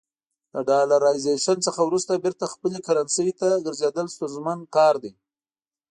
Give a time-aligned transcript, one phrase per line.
[0.53, 5.11] د ډالرایزیشن څخه وروسته بیرته خپلې کرنسۍ ته ګرځېدل ستونزمن کار دی.